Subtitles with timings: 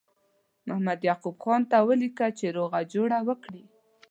[0.67, 3.63] محمد یعقوب خان ته ولیکه چې روغه جوړه وکړي.